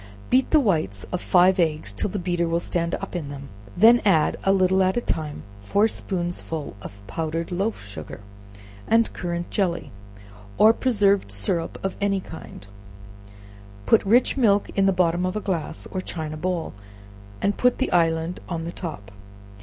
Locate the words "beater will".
2.17-2.59